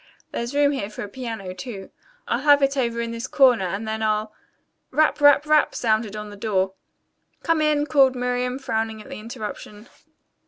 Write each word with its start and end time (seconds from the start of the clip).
There's 0.31 0.55
room 0.55 0.71
here 0.71 0.89
for 0.89 1.03
a 1.03 1.07
piano, 1.07 1.53
too. 1.53 1.91
I'll 2.27 2.39
have 2.39 2.63
it 2.63 2.75
over 2.75 3.01
in 3.01 3.11
this 3.11 3.27
corner 3.27 3.65
and 3.65 3.87
then 3.87 4.01
I'll" 4.01 4.33
Rap, 4.89 5.21
rap, 5.21 5.45
rap! 5.45 5.75
sounded 5.75 6.15
on 6.15 6.31
the 6.31 6.35
door. 6.35 6.73
"Come 7.43 7.61
in," 7.61 7.85
called 7.85 8.15
Miriam 8.15 8.57
frowning 8.57 8.99
at 9.03 9.09
the 9.09 9.19
interruption. 9.19 9.87